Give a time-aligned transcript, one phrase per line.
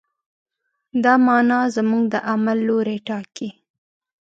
[1.03, 3.49] دا معنی زموږ د عمل لوری ټاکي.